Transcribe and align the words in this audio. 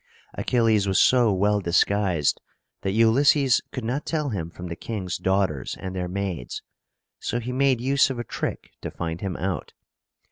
Achilles 0.33 0.87
was 0.87 0.99
so 0.99 1.31
well 1.31 1.59
disguised 1.61 2.41
that 2.81 2.93
Ulysses 2.93 3.61
could 3.71 3.83
not 3.85 4.03
tell 4.03 4.29
him 4.29 4.49
from 4.49 4.65
the 4.67 4.75
king's 4.75 5.15
daughters 5.15 5.77
and 5.79 5.95
their 5.95 6.07
maids: 6.09 6.63
so 7.19 7.39
he 7.39 7.51
made 7.51 7.79
use 7.79 8.09
of 8.09 8.17
a 8.17 8.23
trick 8.23 8.71
to 8.81 8.89
find 8.89 9.21
him 9.21 9.37
out. 9.37 9.73